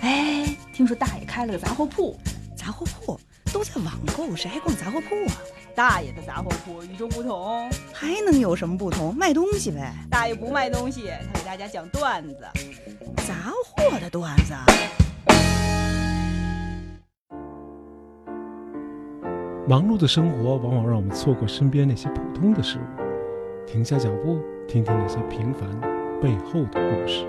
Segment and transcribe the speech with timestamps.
[0.00, 2.16] 哎，听说大爷开了个杂货铺，
[2.56, 3.18] 杂货铺
[3.52, 5.36] 都在网购，谁还逛杂货铺啊？
[5.74, 9.14] 大爷的杂货铺与众不同，还能有什么不同？
[9.14, 9.92] 卖东西呗。
[10.10, 12.38] 大爷不卖东西，他给大家讲段子。
[13.26, 14.54] 杂货的段子。
[19.68, 25.68] 忙碌的生活往往让我们错过身边那些普通的事物，停下脚步，听听那些平凡
[26.22, 27.26] 背后的故事。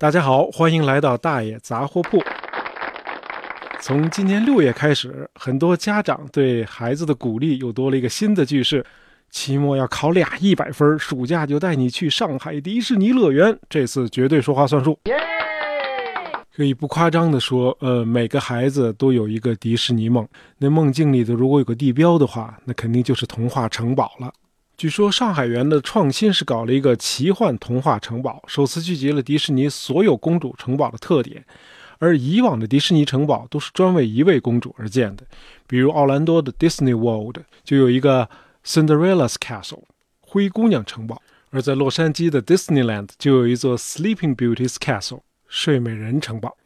[0.00, 2.18] 大家好，欢迎来到大爷杂货铺。
[3.82, 8.82] 从今年六月开始，很多家长对孩子的鼓励又多了一个新的句式：
[9.28, 14.98] 期末要考俩一百分，暑假就带你去上海迪士尼乐园，这次绝对说话算数。
[16.56, 20.26] 可以不夸张地说，呃，每个孩子都有一个迪士尼梦。
[20.56, 24.32] 那梦境里的如果有个地标的话，那肯定就是童话城堡了。
[24.80, 31.44] 据说上海园的创新是搞了一个奇幻童话城堡，首次聚集了迪士尼所有公主城堡的特点。
[31.98, 35.26] 而以往的迪士尼城堡都是专为一位公主而建的，
[35.66, 38.30] 比如奥兰多的 Disney World 就有一个
[38.64, 39.82] Cinderella's Castle
[40.22, 45.20] 灰姑娘城堡，而在洛杉矶的 Disneyland 就有一座 Sleeping Beauty's Castle。
[45.46, 46.56] 睡美人城堡，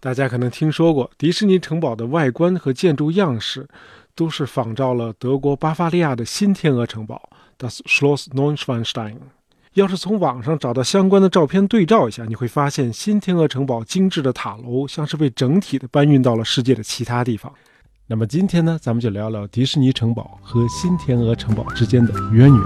[0.00, 3.68] 大家可能听说过，迪士尼城堡的外观和建筑样式
[4.14, 9.16] 都是仿照了德国巴伐利亚的新天鹅城堡 （Das Schloss Neuschwanstein）。
[9.74, 17.52] 要是从网上找到相关的照片对照一下，你会发现新天鹅城堡精致的塔楼像是被整体的搬运到了世界的其他地方。
[18.06, 22.60] 那么今天呢，咱们就聊聊迪士尼城堡和新天鹅城堡之间的渊源。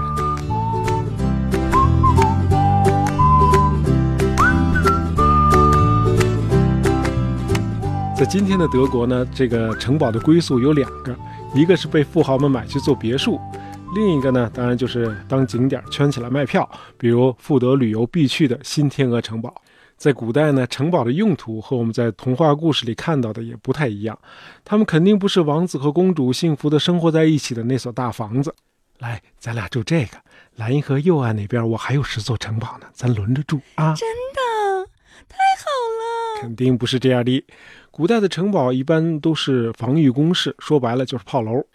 [8.15, 11.15] 在今天的德国呢，这个城堡的归宿有两个，
[11.55, 13.39] 一个是被富豪们买去做别墅，
[13.95, 19.53] 另一个呢，当然就是当景点圈起来卖票，比如富德旅游必去的新天鹅城堡。
[19.97, 24.17] 在古代呢，城堡的用途和我们在童话故事里看到的也不太一样，
[24.63, 28.53] 他们肯定不是王子和公主幸福的生活在一起的那所大房子。
[28.99, 30.17] 来，咱俩住这个，
[30.55, 33.95] 莱茵河右岸那边我还有十座城堡呢，咱轮着住啊！
[33.95, 34.89] 真的，
[35.27, 36.41] 太好了！
[36.41, 37.43] 肯定不是这样的。
[37.91, 41.65] 古代的城堡一般都是防御工事，说白了就是炮楼。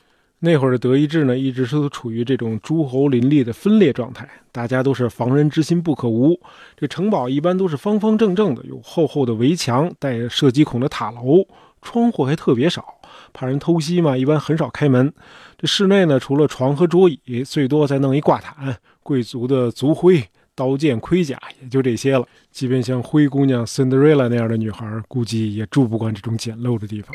[0.45, 6.39] 那会儿的德意志呢，一直都处于这种诸侯林立的分裂状态，大家都是防人之心不可无。
[6.77, 11.47] 这城堡一般都是方方正正的，有厚厚的围墙，带射击孔的塔楼，
[11.81, 12.85] 窗户还特别少，
[13.33, 15.11] 怕人偷袭嘛，一般很少开门。
[15.57, 20.23] 这室内呢，除了床和桌椅，最多再弄一挂毯，贵族的族徽。
[20.57, 27.11] 刀剑盔甲也就这些了，即便像灰姑娘 Cinderella 那样的女孩，估计也住不惯这种简陋的地方。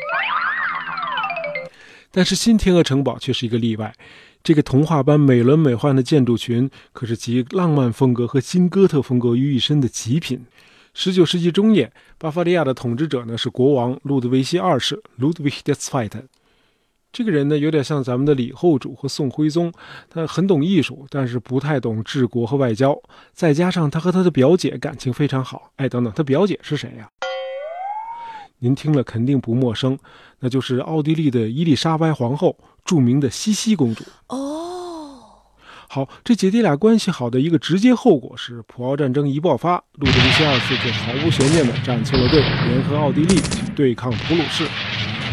[2.12, 3.94] 但是新天鹅城堡却是一个例外，
[4.44, 10.46] 这个童话般美轮美奂的建筑群，可是集浪漫风格和新哥特风格于一身的极品。
[10.94, 16.10] 十九世纪中叶，巴伐利亚的统治者呢是国王路德维希二世 （Ludwig II）。
[17.12, 19.72] 这个人呢，有点像咱们的李后主和宋徽宗，
[20.10, 23.00] 他很懂艺术，但是不太懂治国和外交。
[23.34, 25.72] 再加上他和他的表姐感情非常好。
[25.78, 27.10] 哎，等等，他表姐是谁呀？
[28.60, 29.98] 您听了肯定不陌生，
[30.40, 34.04] 那就是奥地利的伊丽莎白皇后，著名的茜茜公主。
[34.28, 35.20] 哦，
[35.88, 44.68] 好，这姐弟俩关系好的一个直接后果是，普奥战争一爆发，路德维希二世就毫无悬念地站错了队，联合奥地利去对抗普鲁士。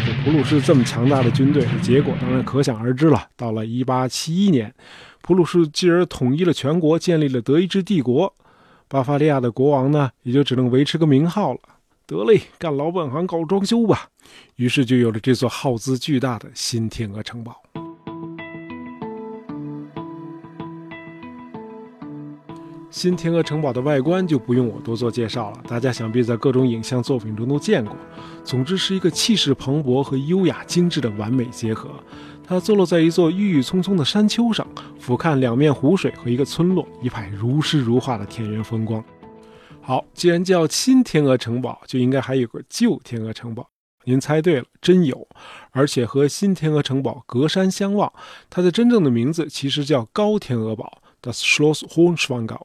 [0.05, 3.27] 这普鲁士这么强大的军队，结果当然可想而知了。
[3.35, 4.73] 到了1871年，
[5.21, 8.33] 普鲁士继而统一了全国，建立了德意志帝国。
[8.87, 11.59] 巴伐利亚的国王呢，也就只能维持个名号了。
[12.07, 14.07] 得嘞，干老本行，搞装修吧。
[14.55, 17.61] 于是就有了这座耗资巨大的新天鹅城堡。
[22.89, 27.93] 新天鹅城堡的外观就不用我多做介绍了，大家想必在各种影像作品中都见过。
[28.41, 31.89] 总之是一个气势磅礴和优雅精致的完美结合。
[32.41, 34.65] 它坐落在一座郁郁葱葱的山丘上，
[34.97, 39.03] 俯瞰两面湖水和一个村落，一派如诗如画的田园风光。
[39.87, 43.69] 好，既然叫新天鹅城堡，就应该还有个旧天鹅城堡。
[44.03, 45.25] 您猜对了，真有，
[45.71, 48.11] 而且和新天鹅城堡隔山相望。
[48.49, 52.63] 它的真正的名字其实叫高天鹅堡，Das Schloss Hohenschwangau。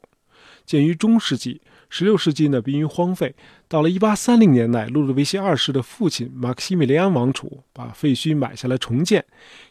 [0.66, 1.60] 建于中世纪
[1.92, 3.36] ，16世纪呢濒于荒废。
[3.68, 9.24] 到了1830年代，路德维希二世的父亲马克西米利安王储把废墟买下来重建。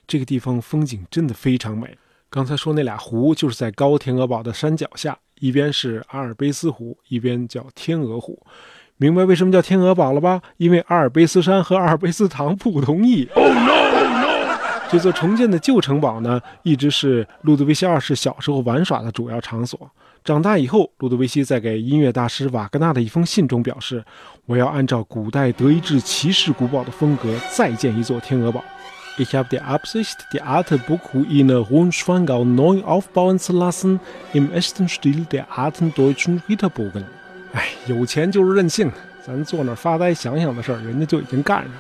[0.08, 1.98] 这个地方风景真的非常美。
[2.30, 8.40] 刚才说那俩湖就是在高天鹅堡的山脚下，一边是阿尔卑斯湖，一边叫天鹅湖。
[8.98, 10.40] 明白为什么叫天鹅堡了吧？
[10.58, 13.28] 因为阿尔卑斯山和阿尔卑斯糖不同意。
[14.92, 19.90] 这座重建的旧城堡呢，一直是路德维希二世小时候玩耍的主要场所。
[20.24, 24.06] 长大以后，路德维希在给音乐大师瓦格纳的一封信中表示
[24.46, 28.64] ：“我要按照古代德意志骑士古堡的风格再建一座天鹅堡。”
[29.18, 34.00] Ich habe die Absicht, die alte Burgruine Rundschwangau neu aufbauen zu lassen,
[34.34, 37.04] im ersten Stil der alten deutschen Ritterburgen。
[37.54, 38.90] 哎，有钱就是任性，
[39.22, 41.78] 咱坐那发呆想想的事儿，人家就已经干上了。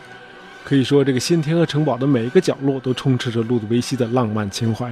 [0.63, 4.91] 可以说，这个新天鹅城堡的每一个角落都充斥着路德维希的浪漫情怀。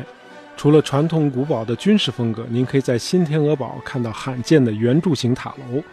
[0.56, 5.84] 除了传统古堡的军事风格，您可以在新天鹅堡看到罕见的圆柱形塔楼。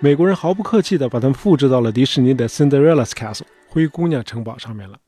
[0.00, 4.98] 美国人毫不客气地把它们复制到了迪士尼的 Cinderella's Castle 灰姑娘城堡上面了。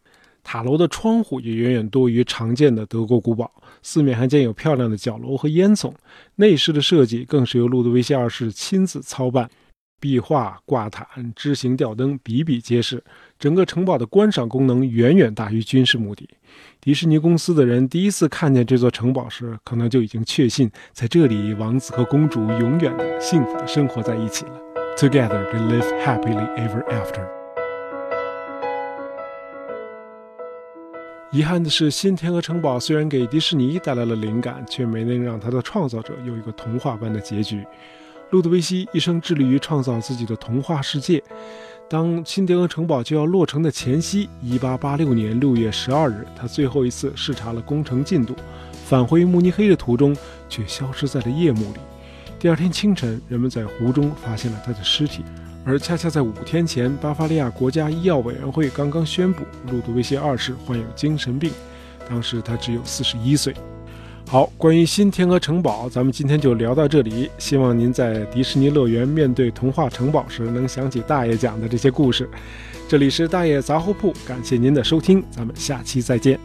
[0.48, 3.50] 塔楼的窗户也远远多于常见的德国古堡，
[3.82, 5.92] 四面还建有漂亮的角楼和烟囱。
[6.36, 9.50] 内饰的设计更是由路德维希二世亲自操办，
[9.98, 11.04] 壁画、挂毯、
[11.34, 13.02] 枝形吊灯比比皆是。
[13.40, 16.28] 整个城堡的观赏功能远远大于军事目的。
[16.80, 24.62] 迪士尼公司的人第一次看见这座城堡时，可能就已经确信，在这里王子和公主永远的幸福的生活在一起了。
[24.96, 27.45] Together they live happily ever after。
[31.36, 37.62] 遗憾的是，新天鹅城堡虽然给迪士尼带来了灵感，却没能让它的创造者有一个童话般的结局。
[38.30, 41.22] 路德维希一生致力于创造自己的童话世界。
[41.90, 48.34] 当新天鹅城堡就要落成的前夕，1886年6月12日，他最后一次视察了工程进度，
[48.86, 50.16] 返回慕尼黑的途中，
[50.48, 51.80] 却消失在了夜幕里。
[52.38, 55.22] 第二天清晨，人们在湖中发现了他的尸体。
[55.68, 61.50] 而恰恰在五天前，巴伐利亚国家医药委员会刚刚宣布，路德维希二世患有精神病，
[62.08, 63.52] 当时他只有四十一岁。
[64.28, 67.28] 好，关于新天鹅城堡，咱们今天就聊到这里。
[67.36, 72.30] 希望您在迪士尼乐园面对童话城堡时，能想起大爷讲的这些故事。
[72.88, 76.38] 这里是大爷杂货铺，感谢您的收听，咱们下期再见。